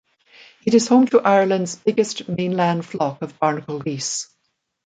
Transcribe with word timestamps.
It 0.65 0.73
is 0.73 0.87
home 0.87 1.05
to 1.09 1.19
Ireland’s 1.21 1.75
biggest 1.75 2.27
mainland 2.27 2.87
flock 2.87 3.21
of 3.21 3.37
barnacle 3.37 3.77
geese. 3.79 4.29